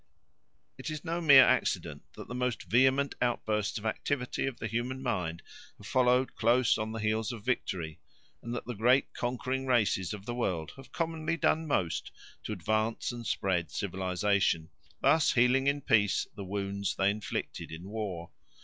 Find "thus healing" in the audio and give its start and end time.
15.01-15.67